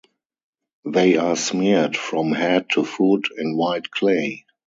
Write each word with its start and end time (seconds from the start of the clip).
They 0.83 1.17
are 1.17 1.35
smeared 1.35 1.95
from 1.95 2.31
head 2.31 2.71
to 2.71 2.83
foot 2.83 3.27
in 3.37 3.55
white 3.55 3.91
clay. 3.91 4.47